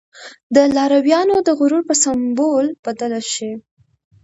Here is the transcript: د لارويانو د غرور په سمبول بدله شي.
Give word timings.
د 0.55 0.57
لارويانو 0.75 1.35
د 1.47 1.49
غرور 1.59 1.83
په 1.89 1.95
سمبول 2.03 2.65
بدله 2.85 3.21
شي. 3.33 3.51